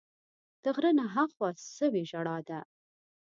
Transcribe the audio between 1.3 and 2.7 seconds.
خوا سوې ژړا ده